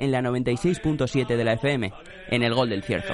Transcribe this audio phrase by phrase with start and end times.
[0.00, 1.92] En la 96.7 de la FM,
[2.28, 3.12] en el Gol del Cierzo.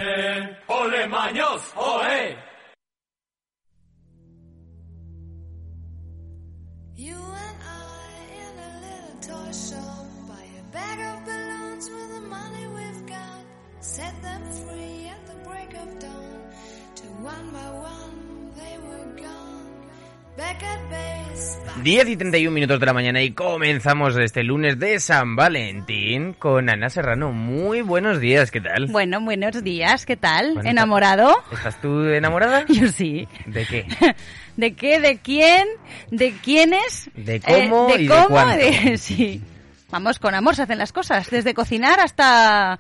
[0.67, 1.73] ¡Ole Maños!
[1.77, 2.37] ¡Ole!
[6.95, 12.29] You and I in a little toy shop buy a bag of balloons with the
[12.29, 13.45] money we've got.
[13.81, 16.51] Set them free at the break of dawn.
[16.97, 19.89] To one by one they were gone.
[20.37, 21.14] Back at base.
[21.83, 26.71] 10 y 31 minutos de la mañana y comenzamos este lunes de San Valentín con
[26.71, 27.33] Ana Serrano.
[27.33, 28.87] Muy buenos días, ¿qué tal?
[28.87, 30.55] Bueno, buenos días, ¿qué tal?
[30.55, 31.35] Bueno, ¿Enamorado?
[31.53, 32.65] ¿Estás tú enamorada?
[32.69, 33.27] Yo sí.
[33.47, 33.87] ¿De qué?
[34.57, 35.01] ¿De qué?
[35.01, 35.67] ¿De quién?
[36.11, 37.11] ¿De quiénes?
[37.17, 38.57] ¿De cómo Eh, y de cuánto?
[38.57, 39.43] de- Sí.
[39.91, 42.79] Vamos, con amor se hacen las cosas, desde cocinar hasta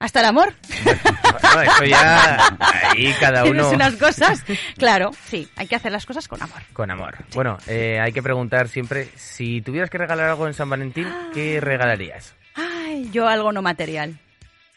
[0.00, 0.52] hasta el amor.
[0.84, 2.56] Bueno, eso ya
[2.90, 4.42] ahí cada Tienes uno unas cosas.
[4.76, 6.60] Claro, sí, hay que hacer las cosas con amor.
[6.72, 7.16] con amor.
[7.34, 11.60] Bueno, eh, hay que preguntar siempre, si tuvieras que regalar algo en San Valentín, ¿qué
[11.60, 12.34] regalarías?
[12.54, 14.18] Ay, yo algo no material.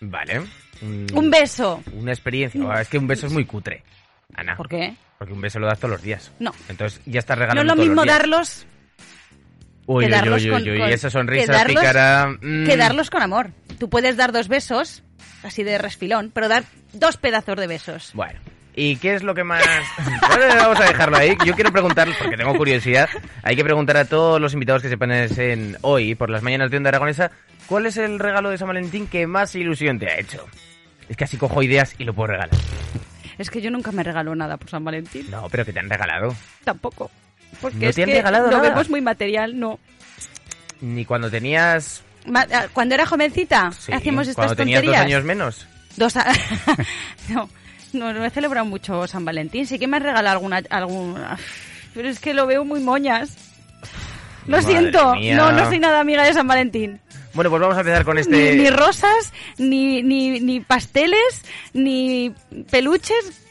[0.01, 0.41] Vale.
[0.81, 1.81] Mm, Un beso.
[1.93, 2.61] Una experiencia.
[2.69, 3.83] Ah, Es que un beso es muy cutre,
[4.35, 4.55] Ana.
[4.57, 4.93] ¿Por qué?
[5.17, 6.31] Porque un beso lo das todos los días.
[6.39, 6.51] No.
[6.67, 8.65] Entonces ya estás No regalando es lo mismo darlos
[9.85, 12.27] Uy, uy, darlos uy, con, uy, uy, con- esa sonrisa pícara.
[12.41, 12.65] mm.
[12.65, 13.51] que darlos con amor.
[13.79, 15.03] Tú puedes dar dos besos,
[15.43, 18.11] así de resfilón, pero dar dos pedazos de besos.
[18.13, 18.39] Bueno.
[18.75, 19.63] ¿Y qué es lo que más...?
[20.27, 21.37] Bueno, vamos a dejarlo ahí.
[21.45, 23.07] Yo quiero preguntar, porque tengo curiosidad,
[23.43, 26.77] hay que preguntar a todos los invitados que se ponen hoy por las mañanas de
[26.77, 27.29] Onda Aragonesa,
[27.67, 30.47] ¿cuál es el regalo de San Valentín que más ilusión te ha hecho?
[31.07, 32.57] Es que así cojo ideas y lo puedo regalar.
[33.37, 35.29] Es que yo nunca me regalo nada por San Valentín.
[35.29, 36.35] No, pero que te han regalado.
[36.63, 37.11] Tampoco.
[37.61, 38.69] Porque ¿No es te han que regalado lo nada?
[38.69, 39.79] vemos muy material, no.
[40.81, 42.01] Ni cuando tenías...
[42.33, 45.01] Ah, Cuando era jovencita, sí, hacíamos estas cuando tenías tonterías.
[45.01, 45.67] dos años menos.
[45.97, 46.31] Dos a-
[47.29, 47.49] no,
[47.93, 49.65] no, no he celebrado mucho San Valentín.
[49.67, 51.15] Sí que me han regalado alguna, algún...
[51.93, 53.35] Pero es que lo veo muy moñas.
[54.47, 55.15] Lo Madre siento.
[55.15, 55.35] mía.
[55.37, 56.99] No, no soy nada amiga de San Valentín.
[57.33, 58.55] Bueno, pues vamos a empezar con Ni, este...
[58.55, 61.41] ni rosas, ni, ni, ni pasteles,
[61.73, 62.33] ni
[62.69, 63.42] peluches.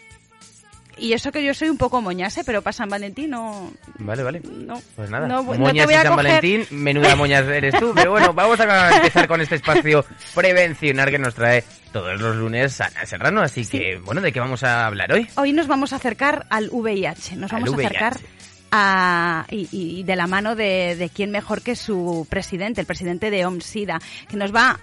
[1.02, 3.72] Y eso que yo soy un poco moñase, pero para San Valentín no...
[3.98, 4.40] Vale, vale.
[4.44, 7.92] No, Pues nada, no, no moñas y San coger- Valentín, menuda moñas eres tú.
[7.94, 10.04] Pero bueno, vamos a empezar con este espacio
[10.34, 13.40] prevencionar que nos trae todos los lunes Ana Serrano.
[13.42, 15.26] Así que, bueno, ¿de qué vamos a hablar hoy?
[15.36, 17.36] Hoy nos vamos a acercar al VIH.
[17.36, 17.82] Nos Al vamos VIH.
[18.04, 18.28] a acercar
[18.70, 23.30] a, y, y de la mano de, de quién mejor que su presidente, el presidente
[23.30, 23.98] de OMSIDA,
[24.28, 24.78] que nos va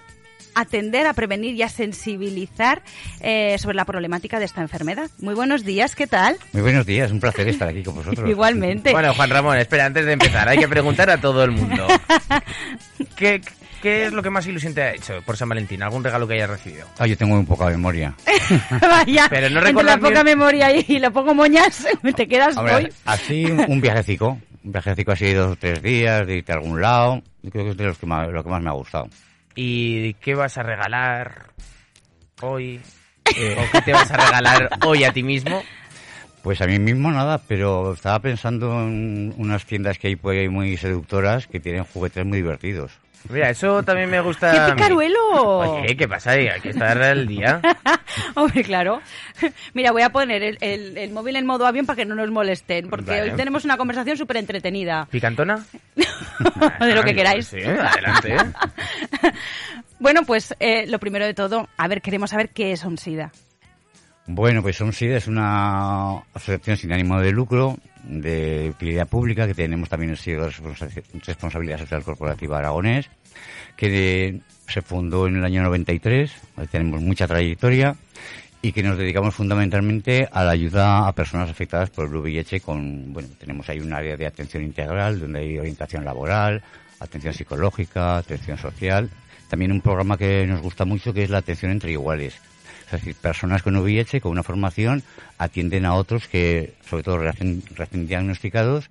[0.56, 2.82] atender, a prevenir y a sensibilizar
[3.22, 5.10] eh, sobre la problemática de esta enfermedad.
[5.20, 6.38] Muy buenos días, ¿qué tal?
[6.54, 8.30] Muy buenos días, un placer estar aquí con vosotros.
[8.30, 8.92] Igualmente.
[8.92, 11.88] Bueno, Juan Ramón, espera, antes de empezar, hay que preguntar a todo el mundo.
[13.16, 13.42] ¿Qué,
[13.82, 15.82] qué es lo que más ilusión te ha hecho por San Valentín?
[15.84, 16.88] ¿Algún regalo que hayas recibido?
[16.98, 18.14] Ah, yo tengo muy poca memoria.
[18.82, 22.58] Vaya, Pero no entre la poca ni- memoria y, y lo poco moñas, te quedas
[22.58, 22.94] Hombre, hoy.
[23.06, 24.40] así un viajecico.
[24.62, 27.22] Un viajecico así de dos o tres días, de irte a algún lado.
[27.42, 29.08] Yo creo que es de los que más, lo que más me ha gustado.
[29.56, 31.52] ¿Y qué vas a regalar
[32.42, 32.82] hoy?
[33.26, 35.64] ¿O qué te vas a regalar hoy a ti mismo?
[36.44, 40.48] Pues a mí mismo nada, pero estaba pensando en unas tiendas que hay por ahí
[40.50, 42.92] muy seductoras que tienen juguetes muy divertidos.
[43.30, 44.52] Mira, eso también me gusta.
[44.68, 45.20] ¡Qué picaruelo!
[45.82, 46.32] Oye, ¿qué pasa?
[46.32, 47.60] Hay que estar al día.
[48.36, 49.02] Hombre, claro.
[49.74, 52.32] Mira, voy a poner el, el- el móvil en modo avión para que no nos
[52.32, 53.24] molesten, porque Vale.
[53.24, 55.08] hoy tenemos una conversación súper entretenida.
[55.12, 55.66] ¿Picantona?
[56.80, 57.48] de lo que queráis.
[57.48, 58.38] Sí, adelante.
[60.00, 63.32] Bueno, pues eh, lo primero de todo, a ver, queremos saber qué es OMSIDA.
[64.32, 69.90] Bueno, pues OMSID es una asociación sin ánimo de lucro de utilidad pública que tenemos
[69.90, 73.10] también el sello de responsa- responsabilidad social corporativa aragonés
[73.76, 77.96] que de- se fundó en el año 93, ahí tenemos mucha trayectoria
[78.62, 83.12] y que nos dedicamos fundamentalmente a la ayuda a personas afectadas por el VIH con,
[83.12, 86.62] bueno, tenemos ahí un área de atención integral donde hay orientación laboral,
[87.00, 89.10] atención psicológica, atención social,
[89.50, 92.36] también un programa que nos gusta mucho que es la atención entre iguales.
[92.90, 95.04] Es decir, personas con VIH con una formación
[95.38, 98.90] atienden a otros que, sobre todo recién, recién diagnosticados,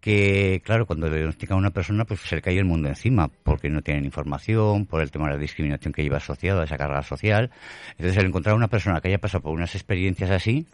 [0.00, 3.28] que, claro, cuando le diagnostican a una persona, pues se le cae el mundo encima,
[3.28, 6.76] porque no tienen información, por el tema de la discriminación que lleva asociada a esa
[6.76, 7.50] carga social.
[7.92, 10.66] Entonces, al encontrar una persona que haya pasado por unas experiencias así,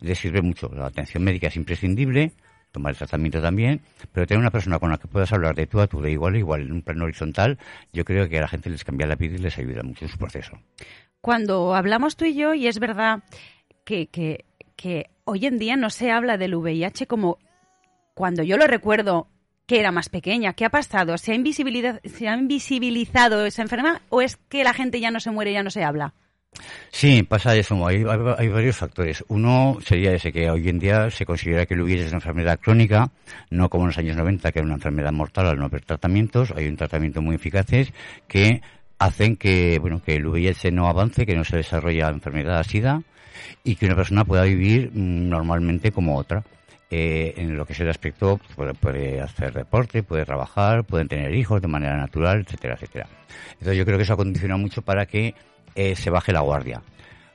[0.00, 0.70] le sirve mucho.
[0.74, 2.32] La atención médica es imprescindible,
[2.70, 3.80] tomar el tratamiento también,
[4.12, 6.34] pero tener una persona con la que puedas hablar de tú a tú, de igual
[6.34, 7.58] a igual, en un plano horizontal,
[7.92, 10.10] yo creo que a la gente les cambia la vida y les ayuda mucho en
[10.10, 10.58] su proceso.
[11.20, 13.22] Cuando hablamos tú y yo, y es verdad
[13.84, 17.38] que, que, hoy en día no se habla del VIH como
[18.14, 19.28] cuando yo lo recuerdo
[19.66, 20.54] que era más pequeña.
[20.54, 21.16] ¿Qué ha pasado?
[21.18, 25.20] ¿Se ha, invisibilizado, ¿Se ha invisibilizado esa enfermedad o es que la gente ya no
[25.20, 26.14] se muere ya no se habla?
[26.90, 27.86] Sí, pasa eso.
[27.86, 29.24] Hay, hay, hay, varios factores.
[29.28, 32.58] Uno sería ese que hoy en día se considera que el VIH es una enfermedad
[32.58, 33.12] crónica,
[33.50, 36.52] no como en los años 90, que era una enfermedad mortal al no haber tratamientos.
[36.56, 37.92] Hay un tratamiento muy eficaces
[38.26, 38.62] que
[39.00, 43.02] hacen que, bueno, que el VIH no avance, que no se desarrolle enfermedad SIDA
[43.64, 46.44] y que una persona pueda vivir mm, normalmente como otra.
[46.92, 51.62] Eh, en lo que es el aspecto, puede, hacer deporte, puede trabajar, pueden tener hijos
[51.62, 53.06] de manera natural, etcétera, etcétera.
[53.52, 55.34] Entonces yo creo que eso ha condicionado mucho para que
[55.76, 56.82] eh, se baje la guardia.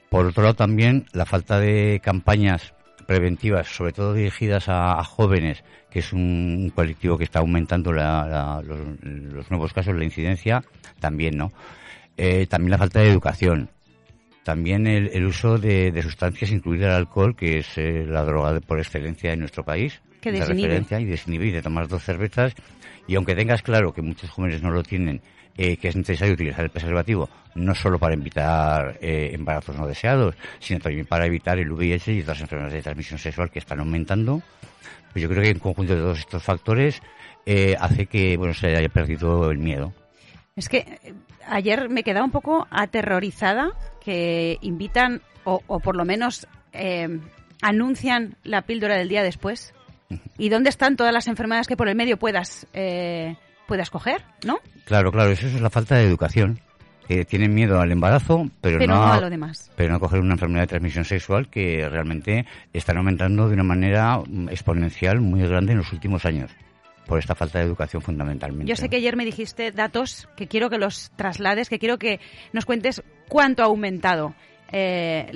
[0.10, 2.74] Por otro lado también la falta de campañas
[3.06, 9.74] preventivas, sobre todo dirigidas a, jóvenes, que es un, colectivo que está aumentando los, nuevos
[9.74, 10.64] casos, la incidencia,
[11.00, 11.52] también, ¿no?
[12.18, 13.70] Eh, también la falta de educación.
[14.44, 19.34] También el, uso de, sustancias, incluida el alcohol, que es eh, la droga por excelencia
[19.34, 20.02] en nuestro país.
[20.22, 22.54] Que de referencia y desinhibir de tomar dos cervezas.
[23.08, 25.22] Y aunque tengas claro que muchos jóvenes no lo tienen,
[25.58, 30.36] eh, que es necesario utilizar el preservativo, no solo para evitar eh, embarazos no deseados,
[30.60, 34.42] sino también para evitar el VIH y otras enfermedades de transmisión sexual que están aumentando.
[35.14, 37.02] Pues yo creo que en conjunto de todos estos factores
[37.80, 39.94] hace que bueno se haya perdido el miedo.
[40.56, 41.00] Es que
[41.48, 43.72] ayer me quedaba un poco aterrorizada
[44.04, 47.20] que invitan o, por lo menos eh,
[47.62, 49.74] anuncian la píldora del día después.
[50.38, 53.36] ¿Y dónde están todas las enfermedades que por el medio puedas, eh,
[53.68, 54.24] puedas coger?
[54.46, 54.60] ¿No?
[54.86, 56.60] Claro, claro, eso es la falta de educación.
[57.28, 59.72] tienen miedo al embarazo, pero, no, a, lo demás.
[59.76, 63.64] Pero no a coger una enfermedad de transmisión sexual que realmente están aumentando de una
[63.64, 66.52] manera mm, exponencial muy grande en los últimos años
[67.06, 68.70] por esta falta de educación fundamentalmente.
[68.70, 72.20] Yo sé que ayer me dijiste datos que quiero que los traslades, que quiero que
[72.52, 74.34] nos cuentes cuánto ha aumentado
[74.72, 75.32] eh,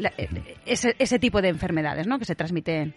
[0.66, 2.18] ese, ese, tipo de enfermedades, ¿no?
[2.18, 2.94] Que se transmiten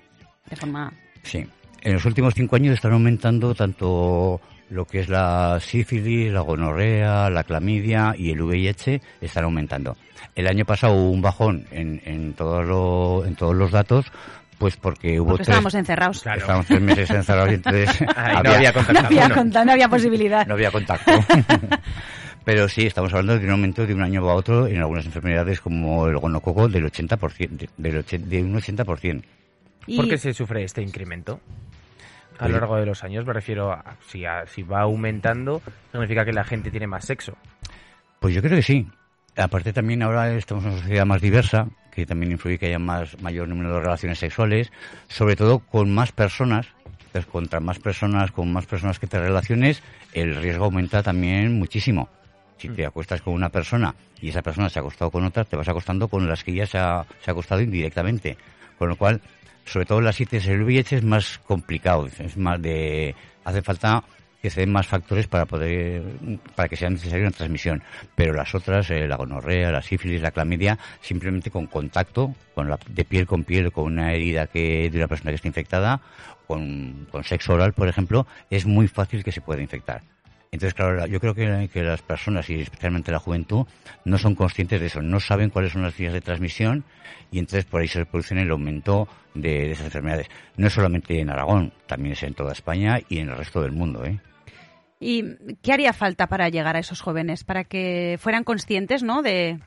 [0.49, 0.93] de forma.
[1.23, 1.47] Sí.
[1.83, 4.41] En los últimos cinco años están aumentando tanto
[4.73, 9.97] lo que es la sífilis, la gonorrea, la clamidia y el VIH están aumentando.
[10.35, 14.07] El año pasado hubo un bajón en, en, todo en todos los datos
[14.59, 16.25] pues porque hubo porque estábamos encerrados.
[16.25, 18.01] Estábamos tres meses encerrados y entonces
[18.45, 19.65] no había contacto.
[19.65, 20.47] No había, posibilidad.
[20.47, 21.11] No había contacto.
[22.45, 25.61] Pero sí, estamos hablando de un aumento de un año a otro en algunas enfermedades
[25.61, 29.23] como el gonococo del 80%, del de un 80%.
[29.97, 31.41] ¿Por qué se sufre este incremento?
[32.43, 35.63] A lo largo de los años, me refiero a si, si va aumentando,
[35.93, 37.37] significa que la gente tiene más sexo.
[38.19, 38.89] Pues yo creo que sí.
[39.37, 43.21] Aparte también ahora estamos en una sociedad más diversa, que también influye que haya más
[43.23, 44.73] mayor número de relaciones sexuales,
[45.09, 46.67] sobre todo con más personas.
[47.07, 52.09] Entonces, contra más personas, con más personas que te relaciones, el riesgo aumenta también muchísimo.
[52.59, 55.57] Si te acuestas con una persona y esa persona se ha acostado con otra, te
[55.57, 58.37] vas acostando con las que ya se ha, se ha acostado indirectamente.
[58.83, 59.21] Con lo cual,
[59.65, 63.15] sobre todo las ITS el VIH es más complicado, es más de
[63.45, 64.03] hace falta
[64.43, 66.03] que se den más factores para poder
[66.57, 67.81] para que sea necesaria una transmisión.
[68.17, 72.77] Pero las otras eh, la gonorrea la sífilis la clamidia simplemente con contacto con la,
[72.89, 76.01] de piel con piel con una herida que de una persona que está infectada
[76.49, 80.03] con, con sexo oral por ejemplo es muy fácil que se pueda infectar
[80.53, 83.67] entonces, claro, yo creo que, que, las personas, y especialmente la juventud,
[84.05, 86.85] no son conscientes de eso, no saben cuáles son las vías de transmisión
[87.31, 90.29] y entonces por ahí se produce el aumento de, de esas enfermedades.
[90.59, 93.73] No es solamente en Aragón, también es en toda España y en el resto del
[93.73, 94.05] mundo.
[94.05, 94.21] ¿eh?
[95.01, 97.45] ¿Y qué haría falta para llegar a esos jóvenes?
[97.45, 99.23] Para que fueran conscientes, ¿no?
[99.23, 99.59] De,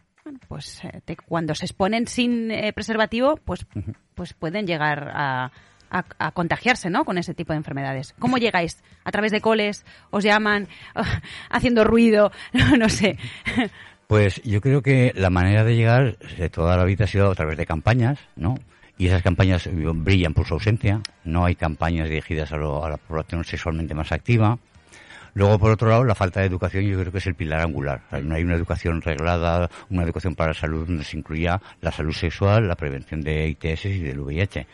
[0.48, 3.66] pues eh, cuando se exponen sin eh, preservativo, pues,
[4.14, 5.52] pues pueden llegar a,
[5.90, 7.06] a, contagiarse, ¿no?
[7.06, 8.14] Con ese tipo de enfermedades.
[8.20, 8.84] ¿Cómo llegáis?
[9.04, 9.86] ¿A través de coles?
[10.10, 10.68] ¿Os llaman
[11.50, 12.32] haciendo ruido?
[12.78, 13.18] no sé.
[14.08, 17.36] Pues yo creo que la manera de llegar de toda la vida ha sido a
[17.36, 18.56] través de campañas, ¿no?
[18.98, 21.02] Y esas campañas brillan por su ausencia.
[21.24, 24.58] No hay campañas dirigidas a, a la población sexualmente más activa.
[25.36, 28.02] Luego, por otro lado, la falta de educación yo creo que es el pilar angular.
[28.24, 32.14] no hay una educación reglada, una educación para la salud donde se incluya la salud
[32.14, 34.66] sexual, la prevención de ITS y del VIH.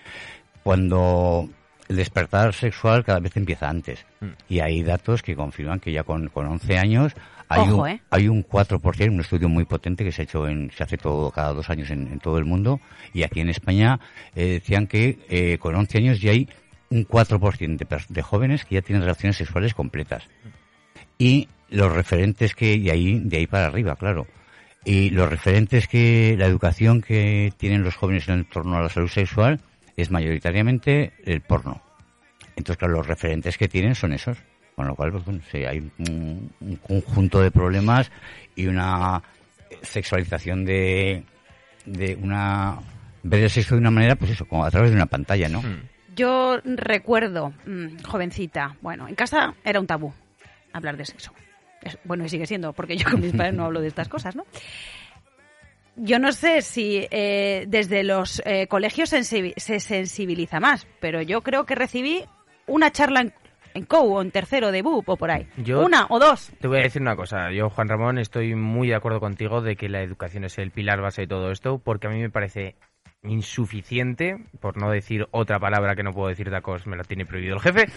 [0.64, 1.50] Cuando
[1.92, 4.06] el despertar sexual cada vez empieza antes.
[4.22, 4.28] Mm.
[4.50, 7.14] Y hay datos que confirman que ya con, con 11 años
[7.50, 8.02] hay, un, ¿eh?
[8.10, 11.32] hay un 4%, un estudio muy potente que se ha hecho en, se hace todo
[11.32, 12.80] cada dos años en, todo el mundo.
[13.14, 14.00] Y aquí en España
[14.36, 16.48] eh, decían que eh, con 11 años ya hay
[16.90, 20.24] un 4% de, de jóvenes que ya tienen relaciones sexuales completas.
[21.18, 24.28] Y los referentes que, y ahí, de ahí para arriba, claro.
[24.86, 29.10] Y los referentes que, la educación que tienen los jóvenes en torno a la salud
[29.10, 29.60] sexual
[30.02, 31.82] es mayoritariamente el porno.
[32.56, 34.38] Entonces, claro, los referentes que tienen son esos.
[34.76, 38.10] Con lo cual, pues, bueno, sí, hay un, un conjunto de problemas
[38.56, 39.22] y una
[39.82, 41.24] sexualización de,
[41.86, 42.78] de una...
[43.24, 45.62] ver el sexo de una manera, pues eso, como a través de una pantalla, ¿no?
[45.62, 45.84] Hmm.
[46.16, 50.14] Yo recuerdo, mm, jovencita, bueno, en casa era un tabú
[50.74, 51.34] hablar de sexo.
[51.82, 54.36] Es- bueno, y sigue siendo, porque yo con mis padres no hablo de estas cosas,
[54.36, 54.46] ¿no?
[55.96, 61.66] Yo no sé si eh, desde los eh, colegios se sensibiliza más, pero yo creo
[61.66, 62.24] que recibí
[62.66, 63.34] una charla en,
[63.74, 65.48] en COU o en tercero de BUP o por ahí.
[65.58, 66.52] Yo- Una o dos.
[66.60, 67.52] Te voy a decir una cosa.
[67.52, 71.02] Yo, Juan Ramón, estoy muy de acuerdo contigo de que la educación es el pilar
[71.02, 72.76] base de todo esto, porque a mí me parece
[73.24, 77.56] insuficiente, por no decir otra palabra que no puedo decir tacos, me lo tiene prohibido
[77.56, 77.88] el jefe,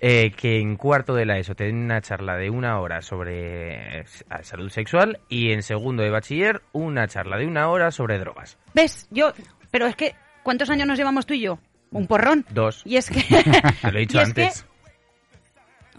[0.00, 4.04] eh, que en cuarto de la ESO te den una charla de una hora sobre
[4.42, 8.58] salud sexual y en segundo de bachiller una charla de una hora sobre drogas.
[8.74, 9.06] ¿Ves?
[9.10, 9.32] Yo,
[9.70, 11.58] pero es que, ¿cuántos años nos llevamos tú y yo?
[11.90, 12.44] Un porrón.
[12.50, 12.82] Dos.
[12.84, 13.22] Y es que...
[13.82, 14.66] Te lo he dicho que antes.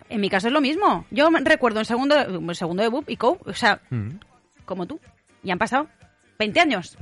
[0.09, 1.05] En mi caso es lo mismo.
[1.11, 4.19] Yo recuerdo en segundo, en segundo de BUP y COU, o sea, Mm.
[4.65, 4.99] como tú.
[5.43, 5.87] Y han pasado
[6.39, 6.97] 20 años.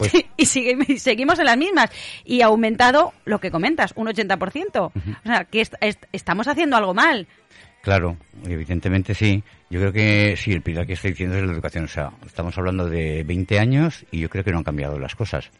[0.00, 1.90] Pues- y sigue- seguimos en las mismas.
[2.24, 4.78] Y ha aumentado lo que comentas, un 80%.
[4.80, 4.92] O
[5.24, 7.26] sea, que est- est- estamos haciendo algo mal.
[7.82, 9.42] Claro, evidentemente sí.
[9.70, 11.84] Yo creo que sí, el pilar que estoy diciendo es la educación.
[11.84, 15.14] O sea, estamos hablando de 20 años y yo creo que no han cambiado las
[15.14, 15.50] cosas.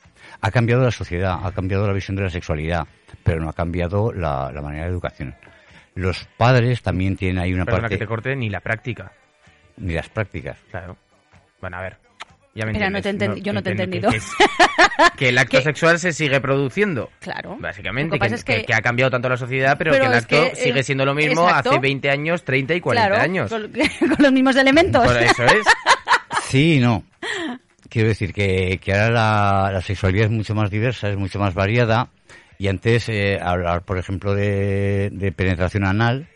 [0.42, 2.87] Ha cambiado la sociedad, ha cambiado la visión de la sexualidad,
[3.25, 5.35] pero no ha cambiado la, la manera de educación.
[5.94, 7.94] Los padres también tienen ahí una Perdona parte...
[7.97, 9.12] que te corte, ni la práctica.
[9.78, 10.59] Ni las prácticas.
[10.70, 10.97] Claro.
[11.61, 11.97] Bueno, a ver.
[12.54, 14.11] Ya me no te enten- yo no te he entendido.
[14.11, 14.33] Que, es-
[15.16, 17.09] que el acto Que- sexual se sigue produciendo.
[17.21, 17.57] Claro.
[17.61, 20.14] Básicamente, Lo que es que- que- ha cambiado tanto la sociedad, pero, Pero que el
[20.14, 21.71] acto que, eh, sigue siendo lo mismo exacto.
[21.71, 23.50] hace 20 años, 30 y 40 claro, años.
[23.50, 23.71] Con,
[24.16, 25.04] con los mismos elementos.
[25.07, 25.64] Por eso es.
[26.45, 27.04] Sí no.
[27.88, 31.54] Quiero decir que, que ahora la, la sexualidad es mucho más diversa, es mucho más
[31.54, 32.09] variada.
[32.59, 36.26] Y antes, eh, hablar, por ejemplo, de, de penetración anal,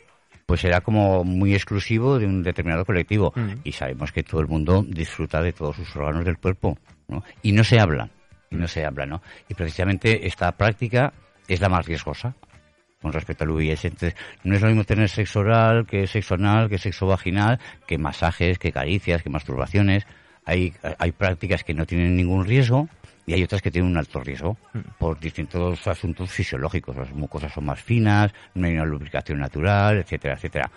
[0.47, 3.33] pues era como muy exclusivo de un determinado colectivo.
[3.35, 3.53] Mm.
[3.65, 6.79] Y sabemos que todo el mundo disfruta de todos sus órganos del cuerpo.
[7.09, 7.23] ¿no?
[7.43, 8.11] Y no se habla.
[8.51, 9.23] Y no se habla, ¿no?
[9.49, 11.13] Y precisamente esta práctica
[11.49, 12.35] es la más riesgosa
[13.03, 13.89] con respecto al VIH.
[13.89, 17.99] Entonces, no es lo mismo tener sexo oral que sexo anal, que sexo vaginal, que
[17.99, 20.07] masajes, que caricias, que masturbaciones.
[20.47, 22.89] Hay, hay prácticas que no tienen ningún riesgo
[23.27, 24.57] y hay otras que tienen un alto riesgo
[24.99, 26.97] por distintos asuntos fisiológicos.
[26.97, 30.71] Las mucosas son más finas, no hay una lubricación natural, etcétera, etcétera.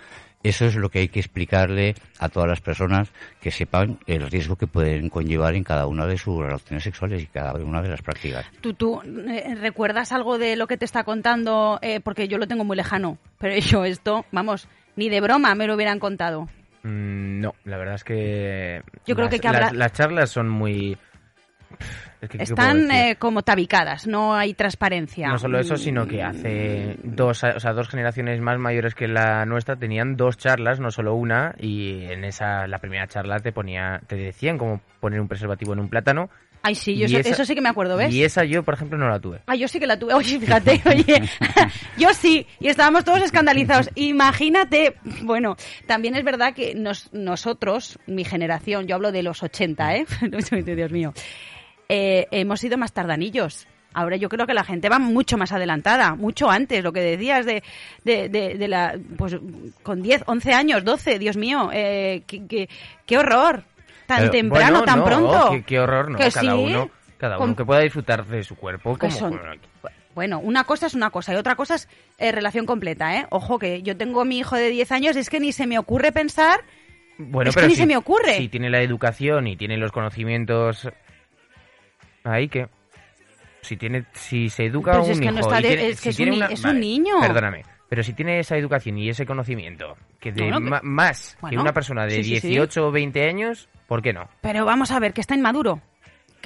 [0.43, 3.11] Eso es lo que hay que explicarle a todas las personas
[3.41, 7.25] que sepan el riesgo que pueden conllevar en cada una de sus relaciones sexuales y
[7.25, 8.45] cada una de las prácticas.
[8.61, 11.79] ¿Tú, tú eh, recuerdas algo de lo que te está contando?
[11.81, 13.17] Eh, porque yo lo tengo muy lejano.
[13.39, 16.43] Pero yo esto, vamos, ni de broma me lo hubieran contado.
[16.83, 18.83] Mm, no, la verdad es que.
[19.07, 20.97] Yo creo las, que hay que hablar- las, las charlas son muy.
[22.19, 25.27] Es que, ¿qué puedo Están eh, como tabicadas, no hay transparencia.
[25.27, 29.45] No solo eso, sino que hace dos, o sea, dos generaciones más mayores que la
[29.45, 34.01] nuestra tenían dos charlas, no solo una, y en esa, la primera charla te ponía,
[34.07, 36.31] te decían cómo poner un preservativo en un plátano.
[36.63, 38.11] Ay, sí, yo eso, esa- eso sí que me acuerdo, ¿ves?
[38.11, 39.41] Y esa yo, por ejemplo, no la tuve.
[39.45, 40.13] Ah, yo sí que la tuve.
[40.15, 41.21] Oye, fíjate, oye.
[41.97, 42.47] yo sí.
[42.59, 43.91] Y estábamos todos escandalizados.
[43.93, 44.95] Imagínate.
[45.21, 45.55] Bueno,
[45.85, 50.05] también es verdad que nos, nosotros, mi generación, yo hablo de los 80, ¿eh?
[50.65, 51.13] Dios mío.
[51.89, 53.67] Eh, hemos sido más tardanillos.
[53.93, 57.45] Ahora yo creo que la gente va mucho más adelantada, mucho antes, lo que decías
[57.45, 57.63] de,
[58.03, 59.35] de, de- de la, pues
[59.81, 62.69] con 10, 11 años, 12, Dios mío, eh, qué, qué-
[63.07, 63.63] qué horror,
[64.05, 65.49] tan Pero, temprano, Bueno, tan no, pronto.
[65.51, 66.17] Qué, qué horror, no.
[66.19, 68.93] Que cada sí, uno, cada uno que pueda disfrutar de su cuerpo.
[68.97, 69.39] que Como, son-
[70.13, 71.87] Bueno, una cosa es una cosa y otra cosa es
[72.19, 73.25] eh, relación completa, ¿eh?
[73.31, 75.79] Ojo que yo tengo a mi hijo de 10 años, es que ni se me
[75.79, 76.59] ocurre pensar
[77.17, 78.35] Bueno, Es que pero ni si- se me ocurre.
[78.35, 80.87] Si tiene la educación y tiene los conocimientos.
[82.29, 82.67] Ahí que.
[83.61, 85.87] Si tiene, si se educa Pero a si un es que no está de- tiene-
[85.89, 87.19] es que un ni- una- es un niño.
[87.21, 87.63] Perdóname.
[87.89, 92.05] Pero si tiene esa educación y ese conocimiento que de ma- más que una persona
[92.05, 92.47] de sí, sí, sí.
[92.49, 94.27] 18 o 20 años, ¿por qué no?
[94.41, 95.81] Pero vamos a ver, que está inmaduro.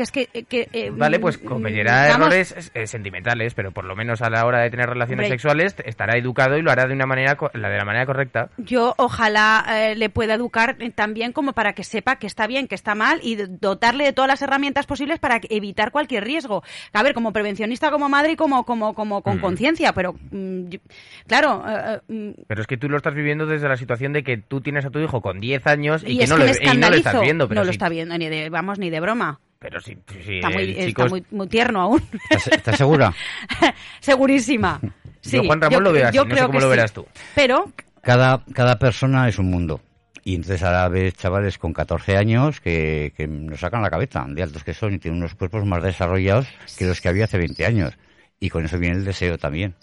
[0.01, 0.29] Que es que...
[0.33, 4.29] eh, que eh, Vale, pues mm, cometerá errores eh, sentimentales, pero por lo menos a
[4.29, 5.37] la hora de tener relaciones Hombre.
[5.37, 8.49] sexuales estará educado y lo hará de una manera la de la manera correcta.
[8.57, 12.75] Yo ojalá eh, le pueda educar también como para que sepa que está bien, que
[12.75, 16.63] está mal y dotarle de todas las herramientas posibles para evitar cualquier riesgo.
[16.93, 19.41] A ver, como prevencionista, como madre y como, como, como con Mm.
[19.41, 20.79] conciencia, pero mm, yo-
[21.27, 21.63] claro,
[22.09, 24.85] eh, Pero es que tú lo estás viviendo desde la situación de que tú tienes
[24.85, 26.53] a tu hijo con 10 años y, y, que es no, que lo, me y
[26.53, 27.09] no lo escandalizo.
[27.09, 27.47] estás viendo.
[27.47, 29.39] Pero no lo está viendo, ni de, vamos, ni de broma.
[29.61, 32.01] Pero si, si Está, muy, está muy, muy tierno aún.
[32.31, 33.13] ¿Estás, estás segura?
[33.99, 34.81] Segurísima.
[35.21, 36.75] Sí, Yo, Juan Ramón, lo veo así, no sé creo cómo que lo sí.
[36.75, 37.05] verás tú.
[37.35, 39.79] Pero cada, cada persona es un mundo.
[40.23, 44.41] Y entonces ahora ves chavales con 14 años que, que nos sacan la cabeza de
[44.41, 47.63] altos que son y tienen unos cuerpos más desarrollados que los que había hace 20
[47.63, 47.93] años.
[48.39, 49.75] Y con eso viene el deseo también.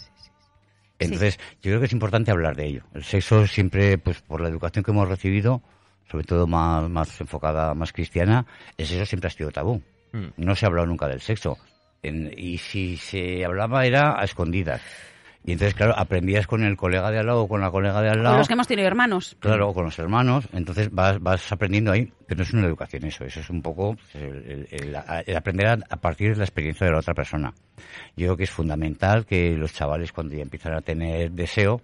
[0.98, 2.82] Entonces, yo creo que es importante hablar de ello.
[2.94, 5.62] El sexo siempre, pues por la educación que hemos recibido,
[6.10, 8.46] sobre todo más, más enfocada, más cristiana,
[8.76, 9.82] el sexo siempre ha sido tabú.
[10.12, 10.26] Mm.
[10.38, 11.56] No se ha hablado nunca del sexo.
[12.02, 14.80] En- y si se hablaba era a escondidas.
[15.44, 18.08] Y entonces, claro, aprendías con el colega de al lado o con la colega de
[18.08, 18.38] al Con lado.
[18.38, 19.36] los que hemos tenido hermanos.
[19.40, 23.24] Claro, con los hermanos, entonces vas, vas aprendiendo ahí, pero no es una educación eso,
[23.24, 24.96] eso es un poco pues, el, el- el-
[25.26, 27.54] el aprender a, a partir de la experiencia de la otra persona.
[28.16, 31.80] Yo creo que es fundamental que los chavales cuando ya empiezan a tener deseo,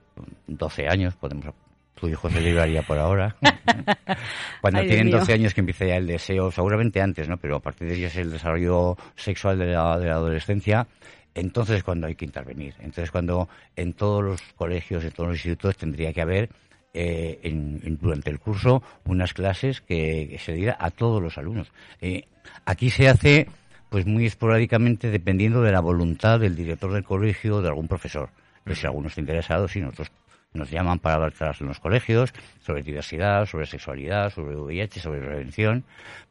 [0.47, 1.47] 12 años, podemos
[1.95, 3.37] tu hijo se libraría por ahora.
[4.61, 5.19] Cuando Ay, tienen mío.
[5.19, 7.37] 12 años que empieza ya el deseo, seguramente antes, ¿no?
[7.37, 10.87] Pero a partir de ahí es el desarrollo sexual de la, de la adolescencia.
[11.35, 12.75] Entonces es cuando hay que intervenir.
[12.79, 16.49] Entonces cuando en todos los colegios, en todos los institutos tendría que haber
[16.93, 21.37] eh, en- en- durante el curso unas clases que, que se diera a todos los
[21.39, 21.73] alumnos.
[22.01, 22.25] Eh,
[22.65, 23.49] aquí se hace
[23.89, 28.29] pues muy esporádicamente dependiendo de la voluntad del director del colegio o de algún profesor.
[28.63, 30.11] Pero si alguno está interesado, sí, nosotros
[30.55, 35.21] nos llaman para dar charlas en los colegios sobre diversidad, sobre sexualidad, sobre VIH, sobre
[35.21, 35.85] prevención,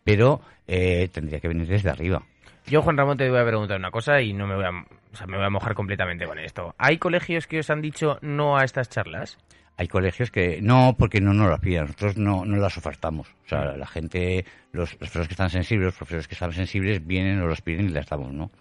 [0.03, 2.23] pero eh, tendría que venir desde arriba.
[2.65, 5.15] Yo, Juan Ramón, te voy a preguntar una cosa y no me voy a, o
[5.15, 6.73] sea, me voy a mojar completamente con esto.
[6.77, 9.37] ¿Hay colegios que os han dicho no a estas charlas?
[9.75, 13.27] Hay colegios que no, porque no nos las piden, nosotros no, no las ofertamos.
[13.45, 17.05] O sea, la gente, los, los profesores que están sensibles, los profesores que están sensibles
[17.05, 18.51] vienen, nos las piden y las damos, ¿no?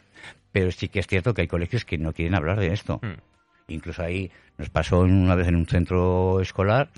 [0.50, 2.99] Pero sí que es cierto que hay colegios que no quieren hablar de esto.
[3.02, 3.21] Mm.
[3.69, 6.88] Incluso ahí nos pasó una vez en un centro escolar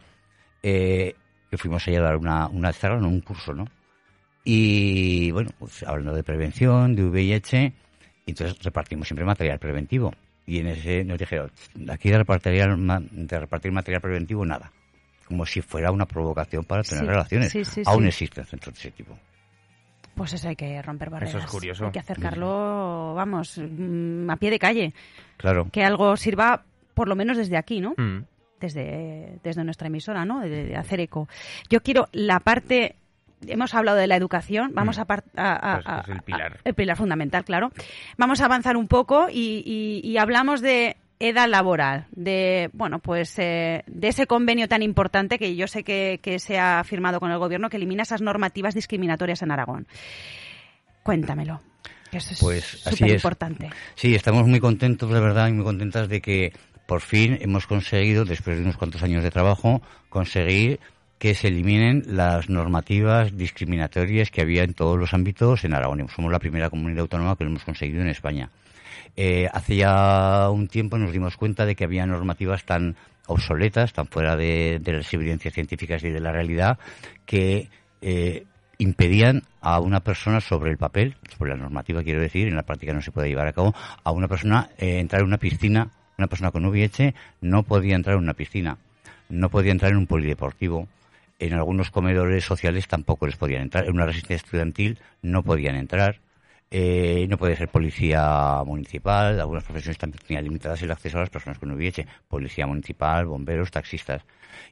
[0.62, 1.14] eh,
[1.50, 3.66] que fuimos allá a dar una, una charla, no un curso, ¿no?
[4.44, 7.72] Y bueno, pues hablando de prevención, de VIH,
[8.26, 10.12] y entonces repartimos siempre material preventivo.
[10.46, 11.50] Y en ese nos dijeron,
[11.88, 14.70] aquí de repartir, ma- de repartir material preventivo nada.
[15.26, 17.52] Como si fuera una provocación para tener Sí, relaciones.
[17.52, 19.18] sí, sí, Aún existen centros de ese tipo.
[20.14, 21.34] Pues eso hay que romper barreras.
[21.34, 21.86] Eso es curioso.
[21.86, 24.94] Hay que acercarlo, vamos, mm, a pie de calle.
[25.36, 25.68] Claro.
[25.72, 26.62] Que algo sirva,
[26.94, 27.94] por lo menos desde aquí, ¿no?
[27.96, 28.24] Mm.
[28.60, 30.40] Desde, desde nuestra emisora, ¿no?
[30.40, 31.28] De, de hacer eco.
[31.68, 32.96] Yo quiero la parte...
[33.46, 35.02] Hemos hablado de la educación, vamos Mm.
[35.02, 35.04] a,
[35.36, 36.52] a- a- Pues es el pilar.
[36.54, 37.72] a- el pilar fundamental, claro.
[38.16, 40.96] Vamos a avanzar un poco y, y- y hablamos de
[41.28, 46.20] edad laboral, de bueno, pues eh, de ese convenio tan importante que yo sé que,
[46.22, 49.86] que se ha firmado con el gobierno que elimina esas normativas discriminatorias en Aragón.
[51.02, 51.60] Cuéntamelo,
[52.10, 53.14] que eso es Pues así es.
[53.14, 53.70] importante.
[53.94, 56.52] Sí, estamos muy contentos, de verdad, y muy contentas de que
[56.86, 60.80] por fin hemos conseguido, después de unos cuantos años de trabajo, conseguir
[61.18, 66.06] que se eliminen las normativas discriminatorias que había en todos los ámbitos en Aragón.
[66.14, 68.50] Somos la primera comunidad autónoma que lo hemos conseguido en España.
[69.16, 74.06] Eh, hace ya un tiempo nos dimos cuenta de que había normativas tan obsoletas, tan
[74.06, 76.78] fuera de, las evidencias científicas y de la realidad,
[77.26, 77.68] que
[78.00, 78.44] eh,
[78.78, 82.92] impedían a una persona sobre el papel, sobre la normativa quiero decir, en la práctica
[82.92, 86.26] no se puede llevar a cabo, a una persona eh, entrar en una piscina, una
[86.26, 88.78] persona con VIH no podía entrar en una piscina,
[89.28, 90.88] no podía entrar en un polideportivo,
[91.38, 96.20] en algunos comedores sociales tampoco les podían entrar, en una residencia estudiantil no podían entrar,
[96.70, 101.30] eh, no puede ser policía municipal, algunas profesiones también tenían limitadas el acceso a las
[101.30, 104.22] personas con VIH, policía municipal, bomberos, taxistas.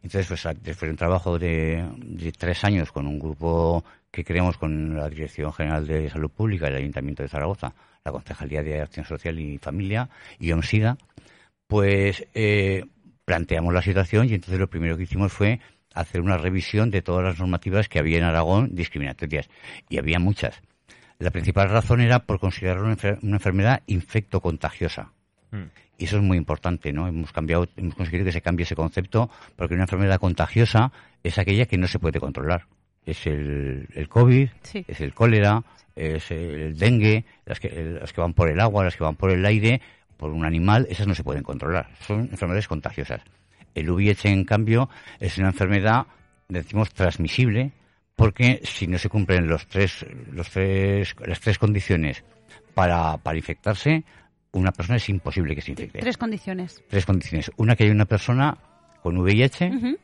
[0.03, 4.59] Entonces, pues después de un trabajo de, de tres años con un grupo que creamos
[4.59, 7.75] con la Dirección General de Salud Pública, el Ayuntamiento de Zaragoza,
[8.05, 10.99] la Concejalía de Acción Social y Familia y OMSIDA,
[11.67, 12.85] pues eh,
[13.25, 15.61] planteamos la situación y entonces lo primero que hicimos fue
[15.95, 19.49] hacer una revisión de todas las normativas que había en Aragón discriminatorias.
[19.89, 20.61] Y había muchas.
[21.23, 25.13] La principal razón era por considerarlo una, enfer- una enfermedad infectocontagiosa.
[25.51, 25.63] Mm.
[25.99, 27.07] Y eso es muy importante, ¿no?
[27.07, 30.91] Hemos cambiado, hemos conseguido que se cambie ese concepto, porque una enfermedad contagiosa
[31.23, 32.67] es aquella que no se puede controlar.
[33.07, 34.85] Es el, el COVID, Sí.
[34.89, 35.63] es el cólera,
[35.95, 39.31] es el dengue, las que, las que van por el agua, las que van por
[39.31, 39.81] el aire,
[40.17, 41.91] por un animal, esas no se pueden controlar.
[42.01, 43.21] Son enfermedades contagiosas.
[43.75, 44.89] El VIH, en cambio,
[45.21, 46.07] es una enfermedad,
[46.49, 47.73] decimos, transmisible,
[48.17, 52.25] porque si no se cumplen los tres, los tres, las tres condiciones
[52.75, 54.05] para, para infectarse,
[54.53, 55.99] una persona es imposible que se infecte.
[55.99, 56.83] Tres condiciones.
[56.89, 57.51] Tres condiciones.
[57.57, 58.57] Una, que haya una persona
[59.03, 59.99] con VIH Ujú.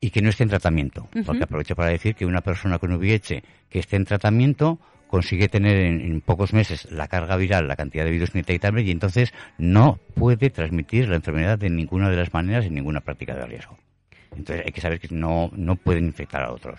[0.00, 1.08] y que no esté en tratamiento.
[1.26, 5.78] Porque aprovecho para decir que una persona con VIH que esté en tratamiento consigue tener
[5.78, 9.98] en, en pocos meses la carga viral, la cantidad de virus indetectable y entonces no
[10.14, 13.76] puede transmitir la enfermedad de ninguna de las maneras en ninguna práctica de riesgo.
[14.36, 16.78] Entonces hay que saber que no, no pueden infectar a otros.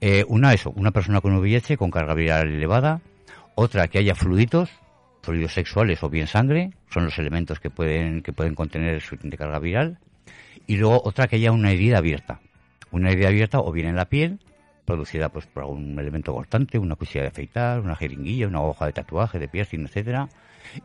[0.00, 3.00] Eh, una, eso, una persona con VIH con carga viral elevada.
[3.54, 4.70] Otra, que haya fluidos,
[5.22, 9.36] fluidos sexuales o bien sangre, son los elementos que pueden, que pueden contener su de
[9.36, 9.98] carga viral.
[10.66, 12.40] Y luego otra, que haya una herida abierta.
[12.90, 14.40] Una herida abierta o bien en la piel,
[14.86, 18.92] producida pues por algún elemento cortante, una cuchilla de afeitar, una jeringuilla, una hoja de
[18.92, 20.28] tatuaje, de piercing, etcétera,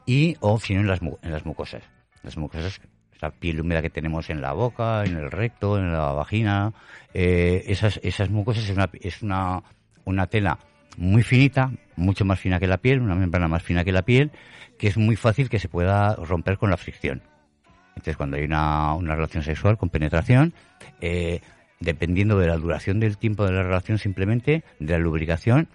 [0.06, 1.84] y o si no en las, en las mucosas.
[2.22, 2.80] Las mucosas
[3.26, 6.74] esta piel húmeda que tenemos en la boca, en el recto, en la vagina.
[7.14, 9.64] Eh, esas, esas mucosas es una, es una,
[10.04, 10.60] una tela
[10.98, 14.32] muy finita, mucho más fina que la piel, una membrana más fina que la piel,
[14.78, 17.22] que es muy fácil que se pueda romper con la fricción.
[17.90, 20.54] Entonces, cuando hay una, una relación sexual con penetración,
[21.02, 21.42] eh,
[21.80, 25.70] dependiendo de la duración del tiempo de la relación, simplemente de la lubricación,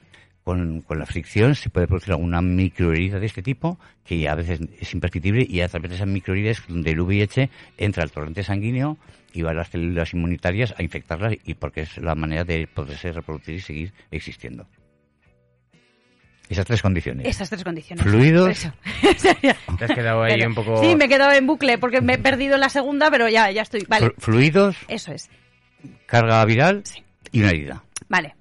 [0.50, 4.60] con, con la fricción se puede producir alguna microherida de este tipo, que a veces
[4.80, 8.98] es imperceptible, y a través de esas microheridas donde el VIH entra al torrente sanguíneo
[9.32, 13.12] y va a las células inmunitarias a infectarlas, y porque es la manera de poderse
[13.12, 14.66] reproducir y seguir existiendo.
[16.48, 17.26] Esas tres condiciones.
[17.28, 18.04] Esas tres condiciones.
[18.04, 18.48] Fluidos.
[18.48, 18.72] Eso.
[19.78, 20.80] Te has quedado ahí Pero- un poco...
[20.82, 23.62] Sí, me he quedado en bucle porque me he perdido la segunda, pero ya, ya
[23.62, 23.84] estoy.
[23.88, 25.30] Vale, Fluidos, eso es.
[26.06, 27.04] carga viral Sí.
[27.30, 27.84] y una herida.
[28.08, 28.34] Vale.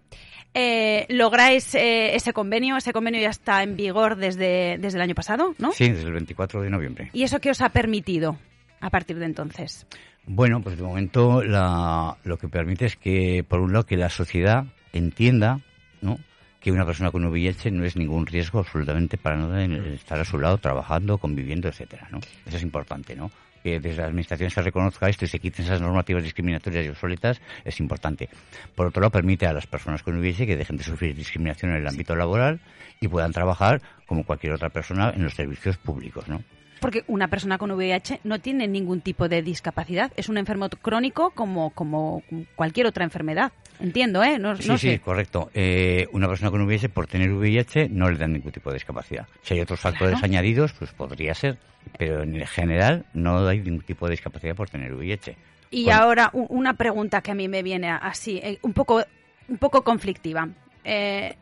[0.54, 5.16] Eh, lográis eh, ese convenio, ese convenio ya está en vigor desde, desde el año
[5.16, 5.72] pasado, ¿no?
[5.72, 7.10] Sí, desde el 24 de noviembre.
[7.14, 8.38] ¿Y eso qué os ha permitido
[8.82, 9.86] a partir de entonces?
[10.26, 14.10] Bueno, pues de momento la- lo que permite es que, por un lado, que la
[14.10, 15.60] sociedad entienda
[16.02, 16.18] ¿no?
[16.60, 20.26] que una persona con VIH no es ningún riesgo absolutamente para nada en estar a
[20.26, 22.20] su lado, trabajando, conviviendo, etcétera, ¿no?
[22.46, 23.32] Eso es importante, ¿no?
[23.64, 27.42] Que desde la administración se reconozca esto y se quiten esas normativas discriminatorias y obsoletas
[27.66, 28.30] es importante.
[28.76, 31.78] Por otro lado, permite a las personas con VIH que dejen de sufrir discriminación en
[31.78, 32.60] el ámbito laboral
[33.00, 36.42] y puedan trabajar como cualquier otra persona en los servicios públicos, ¿no?
[36.80, 41.32] Porque una persona con VIH no tiene ningún tipo de discapacidad, es un enfermo crónico
[41.32, 42.24] como, como
[42.56, 43.52] cualquier otra enfermedad.
[43.80, 44.38] Entiendo, ¿eh?
[44.40, 45.00] No, Sí, no sí, sé.
[45.00, 45.50] correcto.
[45.54, 49.26] Eh, una persona con VIH, por tener VIH, no le dan ningún tipo de discapacidad.
[49.42, 50.26] Si hay otros factores Claro.
[50.26, 51.58] añadidos, pues podría ser.
[51.98, 55.36] Pero en general no hay ningún tipo de discapacidad por tener VIH.
[55.72, 59.04] Y Con- ahora una pregunta que a mí me viene así, eh, un poco,
[59.48, 60.50] un poco conflictiva.
[60.84, 61.36] Eh,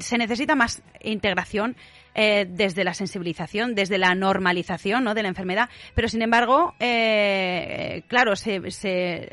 [0.00, 1.76] se necesita más integración
[2.14, 5.14] eh, desde la sensibilización, desde la normalización ¿no?
[5.14, 9.30] de la enfermedad, pero sin embargo, eh, claro, se, se-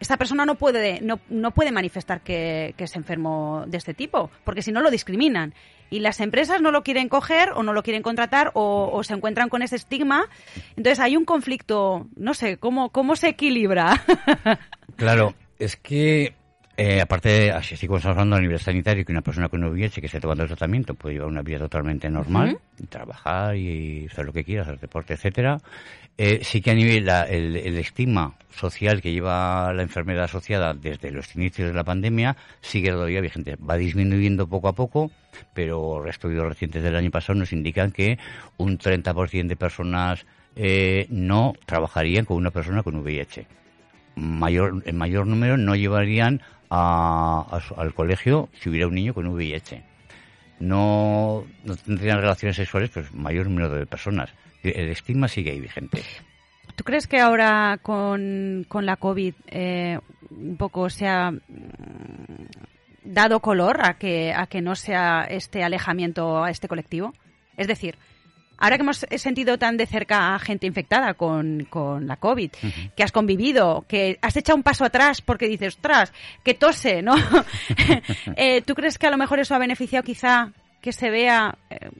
[0.00, 4.30] esta persona no puede, no, no puede manifestar que, que es enfermo de este tipo,
[4.44, 5.54] porque si no lo discriminan.
[5.90, 9.12] Y las empresas no lo quieren coger o no lo quieren contratar o, o se
[9.12, 10.28] encuentran con ese estigma.
[10.76, 14.02] Entonces hay un conflicto, no sé, ¿cómo, cómo se equilibra?
[14.96, 16.34] Claro, es que,
[16.82, 20.06] eh, aparte, así como estamos hablando a nivel sanitario, que una persona con VIH que
[20.06, 24.32] esté tomando el tratamiento puede llevar una vida totalmente normal, y trabajar y hacer lo
[24.32, 25.58] que quiera, hacer deporte, etcétera.
[26.16, 30.74] Eh, sí que a nivel la- el, el estigma social que lleva la enfermedad asociada
[30.74, 33.56] desde los inicios de la pandemia sigue todavía vigente.
[33.56, 35.10] Va disminuyendo poco a poco,
[35.54, 38.18] pero estudios recientes del año pasado nos indican que
[38.58, 43.46] un 30% de personas eh, no trabajarían con una persona con VIH
[44.16, 49.82] mayor, en mayor número no llevarían a- al colegio si hubiera un niño con VIH.
[50.60, 54.30] No, no tendrían relaciones sexuales, pues mayor número de personas.
[54.62, 56.02] El estigma sigue ahí vigente.
[56.76, 59.98] ¿Tú crees que ahora con, con la COVID eh,
[60.30, 61.38] un poco se ha mm,
[63.04, 67.12] dado color a que, a que no sea este alejamiento a este colectivo?
[67.56, 67.96] Es decir,
[68.60, 72.50] ahora que hemos sentido tan de cerca a gente infectada con, con la COVID,
[72.96, 76.12] que has convivido, que has echado un paso atrás porque dices, ostras,
[76.44, 77.14] que tose, ¿no?
[78.36, 81.90] Eh, ¿Tú crees que a lo mejor eso ha beneficiado quizá que se vea eh,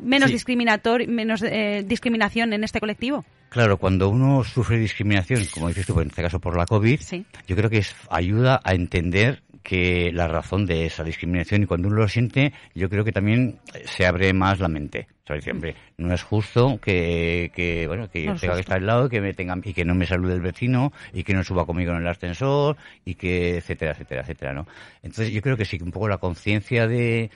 [0.00, 0.34] menos Sí.
[0.34, 3.24] discriminator, menos eh, discriminación en este colectivo?
[3.48, 7.24] Claro, cuando uno sufre discriminación, como dices tú, en este caso por la COVID, Sí.
[7.46, 11.88] yo creo que es, ayuda a entender que la razón de esa discriminación y cuando
[11.88, 15.06] uno lo siente, yo creo que también se abre más la mente.
[15.50, 19.08] Hombre, no es justo que, que bueno, que No yo tenga que estar al lado,
[19.08, 21.92] que me tengan, y que no me salude el vecino, y que no suba conmigo
[21.92, 24.66] en el ascensor, y que, etcétera, etcétera, etcétera, ¿no?
[25.02, 27.30] Entonces yo creo que sí, que un poco la conciencia de,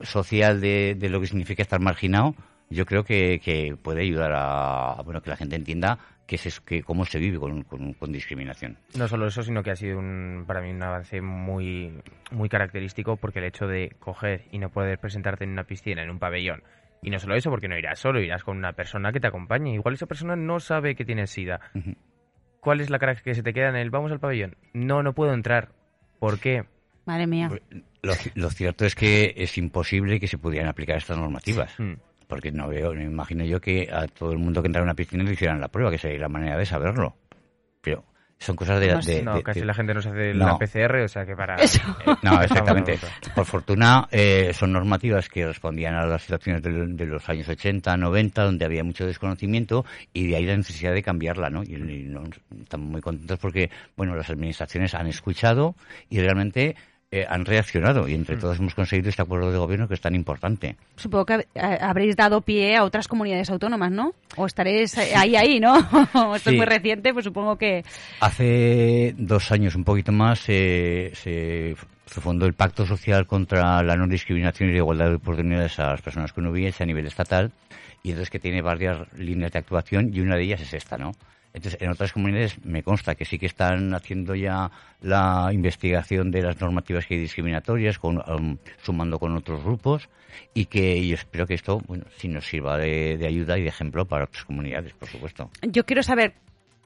[0.00, 2.34] social de, de lo que significa estar marginado,
[2.68, 6.60] yo creo que, que puede ayudar a, a, bueno que la gente entienda que es,
[6.60, 8.78] que cómo se vive con, con, con discriminación.
[8.96, 13.16] No solo eso, sino que ha sido un, para mí un avance muy, muy característico
[13.16, 16.62] porque el hecho de coger y no poder presentarte en una piscina, en un pabellón,
[17.02, 19.74] y no solo eso, porque no irás solo, irás con una persona que te acompañe.
[19.74, 21.60] Igual esa persona no sabe que tienes SIDA.
[22.60, 24.56] ¿Cuál es la cara que se te queda en el vamos al pabellón?
[24.72, 25.68] No, no puedo entrar.
[26.18, 26.64] ¿Por qué?
[27.04, 27.48] Madre mía.
[28.02, 31.78] Lo, lo cierto es que es imposible que se pudieran aplicar estas normativas.
[31.78, 31.94] Hmm.
[32.26, 34.94] Porque no veo, me imagino yo que a todo el mundo que entra a una
[34.94, 37.14] piscina le hicieran la prueba, que sería la manera de saberlo.
[37.80, 38.04] Pero
[38.38, 38.92] son cosas de...
[38.92, 40.46] No de- no, de- casi de- la gente no se hace No.
[40.46, 41.54] la PCR, o sea que para...
[41.56, 41.80] Eso.
[42.04, 42.94] eh, No, exactamente.
[42.94, 43.32] en.
[43.34, 48.42] Por fortuna, eh, son normativas que respondían a las situaciones de, los años 80, 90,
[48.42, 51.62] donde había mucho desconocimiento y de ahí la necesidad de cambiarla, ¿no?
[51.62, 52.24] Y, y no-
[52.60, 55.76] estamos muy contentos porque, bueno, las administraciones han escuchado
[56.10, 56.74] y realmente
[57.20, 58.16] eh, han reaccionado y Mm.
[58.16, 60.76] entre todos hemos conseguido este acuerdo de gobierno que es tan importante.
[60.96, 64.12] Supongo que eh, habréis dado pie a otras comunidades autónomas, ¿no?
[64.36, 65.76] O estaréis eh, ahí, ahí, ¿no?
[66.36, 66.50] Esto Sí.
[66.50, 67.84] es muy reciente, pues supongo que...
[68.20, 71.76] Hace dos años, un poquito más, se, se,
[72.06, 75.90] se fundó el Pacto Social contra la No Discriminación y la Igualdad de Oportunidades a
[75.92, 77.52] las personas con VIH a nivel estatal,
[78.02, 81.12] y entonces que tiene varias líneas de actuación y una de ellas es esta, ¿no?
[81.56, 86.42] Entonces, en otras comunidades me consta que sí que están haciendo ya la investigación de
[86.42, 90.10] las normativas que hay discriminatorias, con, um, sumando con otros grupos,
[90.52, 93.68] y que yo espero que esto, bueno, sí nos sirva de, de ayuda y de
[93.68, 95.48] ejemplo para otras comunidades, por supuesto.
[95.62, 96.34] Yo quiero saber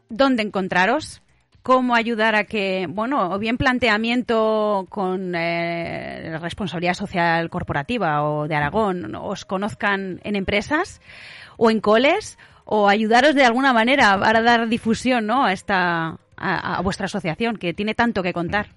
[0.09, 1.21] dónde encontraros,
[1.65, 8.55] cómo ayudar a que, bueno, o bien planteamiento con eh, responsabilidad social corporativa o de
[8.55, 11.01] Aragón os conozcan en empresas
[11.57, 12.39] o en coles
[12.73, 15.45] o ayudaros de alguna manera para dar difusión ¿no?
[15.45, 18.69] a, esta, a, a vuestra asociación que tiene tanto que contar.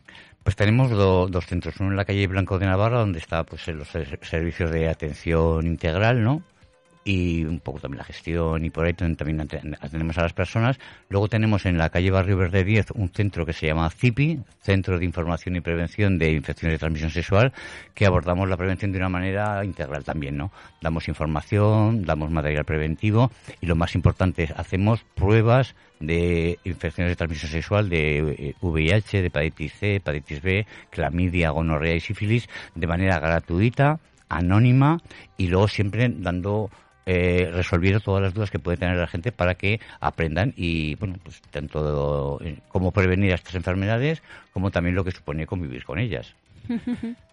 [0.44, 3.66] Pues tenemos do- dos centros, uno en la calle Blanco de Navarra, donde está pues
[3.68, 6.42] los ser- servicios de atención integral, ¿no?
[7.06, 10.32] Y un poco también la gestión y por ahí también también ate- atendemos a las
[10.32, 10.80] personas.
[11.10, 14.98] Luego tenemos en la calle Barrio Verde 10 un centro que se llama CIPI, Centro
[14.98, 17.52] de Información y Prevención de Infecciones de Transmisión Sexual,
[17.94, 20.52] que abordamos la prevención de una manera integral también, ¿no?
[20.82, 27.16] Damos información, damos material preventivo y lo más importante es hacemos pruebas de infecciones de
[27.18, 32.88] transmisión sexual de eh, VIH, de hepatitis C, hepatitis B, clamidia, gonorrea y sífilis de
[32.88, 35.00] manera gratuita, anónima
[35.38, 36.70] y luego siempre dando
[37.06, 41.16] eh, resolviendo todas las dudas que puede tener la gente para que aprendan y bueno
[41.24, 46.36] pues tanto eh, cómo prevenir estas enfermedades como también lo que supone convivir con ellas.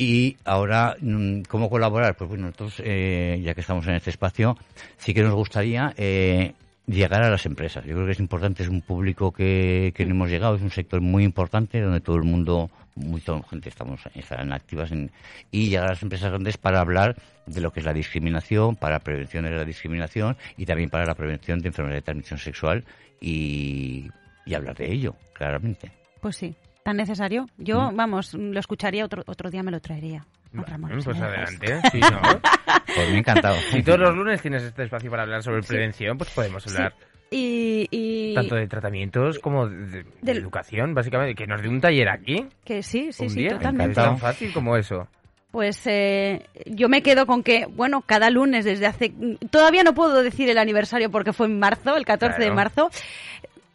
[0.00, 2.16] Y ahora, mm, ¿cómo colaborar?
[2.16, 4.56] Pues bueno, nosotros, eh, ya que estamos en este espacio,
[4.96, 6.54] sí que nos gustaría eh,
[6.86, 7.84] llegar a las empresas.
[7.84, 10.70] Yo creo que es importante, es un público que, que no hemos llegado, es un
[10.70, 15.10] sector muy importante donde todo el mundo, mucha gente estamos, estarán activas en,
[15.50, 19.00] y llegar a las empresas grandes para hablar de lo que es la discriminación, para
[19.00, 22.84] prevención de la discriminación y también para la prevención de enfermedades de transmisión sexual
[23.20, 24.08] y,
[24.46, 25.90] y hablar de ello, claramente.
[26.20, 27.46] Pues sí, tan necesario.
[27.58, 30.24] Yo, vamos, lo escucharía otro, otro día me lo traería.
[30.52, 30.62] Mm,
[31.04, 32.20] Pues adelante, sí, ¿no?
[32.94, 33.54] Pues me encantado.
[33.70, 36.92] Si todos los lunes tienes este espacio para hablar sobre prevención, pues podemos hablar
[37.30, 41.34] Y, y tanto de tratamientos como de, educación, básicamente.
[41.34, 43.50] Que nos dé un taller aquí, que sí, sí, un sí, día.
[43.50, 43.92] totalmente.
[44.00, 45.08] Es tan fácil como eso.
[45.50, 49.12] Pues eh, yo me quedo con que, bueno, cada lunes desde hace...
[49.50, 52.90] Todavía no puedo decir el aniversario porque fue en marzo, el 14 de marzo.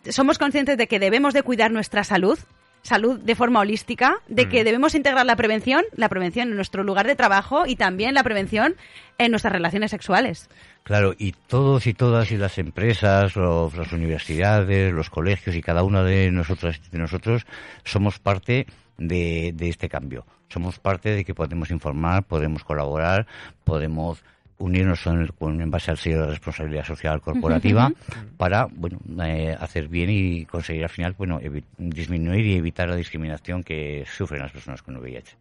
[0.07, 2.39] Somos conscientes de que debemos de cuidar nuestra salud,
[2.85, 7.07] salud de forma holística, de que debemos integrar la prevención, la prevención en nuestro lugar
[7.07, 8.75] de trabajo y también la prevención
[9.17, 10.49] en nuestras relaciones sexuales.
[10.83, 15.83] Claro, y todos y todas, y las empresas, los- las universidades, los colegios y cada
[15.83, 17.45] una de nosotras y de nosotros
[17.83, 18.67] somos parte
[18.97, 20.25] de, de este cambio.
[20.49, 23.25] Somos parte de que podemos informar, podemos colaborar,
[23.63, 24.23] podemos
[24.57, 27.91] unirnos en, el- con- en base al sello de responsabilidad social corporativa
[28.37, 31.39] para bueno eh, hacer bien y conseguir al final bueno
[31.77, 35.35] disminuir y evitar la discriminación que sufren las personas con VIH.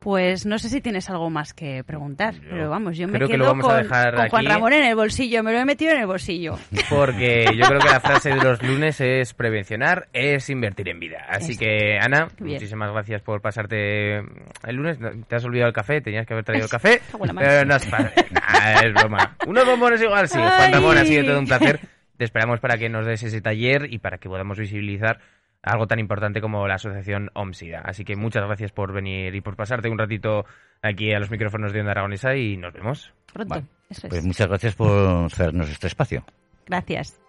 [0.00, 3.26] Pues no sé si tienes algo más que preguntar, Yo pero vamos, yo me que
[3.26, 4.46] quedo a con, Juan.
[4.46, 6.56] Ramón en el bolsillo, me lo he metido en el bolsillo.
[6.88, 11.26] Porque yo creo que la frase de los lunes es prevencionar, es invertir en vida.
[11.28, 12.54] Así que, Ana, Bien.
[12.54, 14.98] muchísimas gracias por pasarte el lunes.
[15.26, 17.00] Te has olvidado el café, tenías que haber traído el café.
[17.38, 17.90] Pero no es.
[17.90, 19.36] Nah, es broma.
[19.46, 20.38] Unos bombones igual sí.
[20.38, 20.72] Juan.
[20.72, 21.80] Ramón, ha sido todo un placer.
[22.16, 25.20] Te esperamos para que nos des ese taller y para que podamos visibilizar
[25.62, 27.80] algo tan importante como la asociación OMSIDA.
[27.80, 30.44] Así que muchas gracias por venir y por pasarte un ratito
[30.82, 33.12] aquí a los micrófonos de Onda Aragonesa y nos vemos.
[33.32, 33.66] Pronto, Vale.
[33.90, 34.10] eso es.
[34.10, 36.24] Pues muchas gracias por hacernos este espacio.
[36.66, 37.20] Gracias.